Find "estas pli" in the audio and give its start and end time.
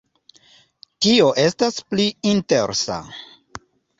1.43-2.07